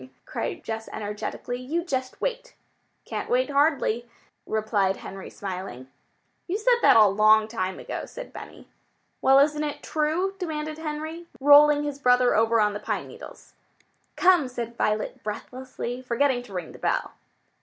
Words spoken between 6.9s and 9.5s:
a long time ago," said Benny. "Well,